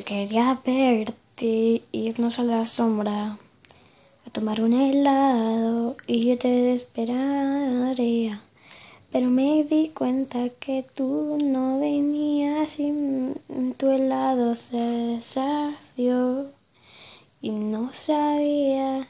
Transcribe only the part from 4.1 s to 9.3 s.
a tomar un helado y yo te esperaría. Pero